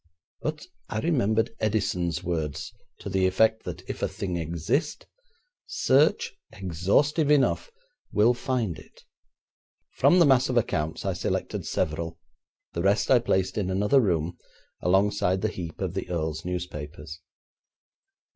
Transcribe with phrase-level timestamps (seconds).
[0.41, 5.05] But I remembered Edison's words to the effect that if a thing exist,
[5.67, 7.69] search, exhaustive enough,
[8.11, 9.03] will find it.
[9.93, 12.17] From the mass of accounts I selected several;
[12.73, 14.39] the rest I placed in another room,
[14.81, 17.19] alongside the heap of the earl's newspapers.